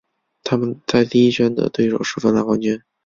[0.41, 2.81] 他们在第一圈的对手是芬兰冠军。